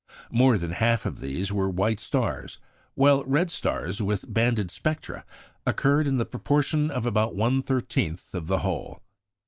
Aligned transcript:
More 0.31 0.57
than 0.57 0.71
half 0.71 1.05
of 1.05 1.19
these 1.19 1.51
were 1.51 1.69
white 1.69 1.99
stars, 1.99 2.57
while 2.95 3.23
red 3.25 3.51
stars 3.51 4.01
with 4.01 4.33
banded 4.33 4.71
spectra 4.71 5.23
occurred 5.63 6.07
in 6.07 6.17
the 6.17 6.25
proportion 6.25 6.89
of 6.89 7.05
about 7.05 7.35
one 7.35 7.61
thirteenth 7.61 8.33
of 8.33 8.47
the 8.47 8.57
whole. 8.65 9.03